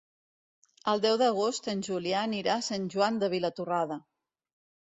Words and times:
El 0.93 1.03
deu 1.03 1.19
d'agost 1.23 1.69
en 1.75 1.85
Julià 1.89 2.25
anirà 2.31 2.57
a 2.57 2.65
Sant 2.71 2.91
Joan 2.97 3.23
de 3.25 3.31
Vilatorrada. 3.35 4.01